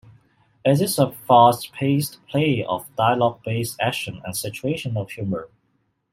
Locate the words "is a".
0.81-1.11